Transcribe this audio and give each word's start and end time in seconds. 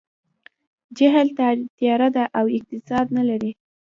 جهل 0.97 1.27
تیاره 1.77 2.09
ده 2.15 2.23
او 2.39 2.45
اقتصاد 2.57 3.05
نه 3.17 3.23
لري. 3.29 3.51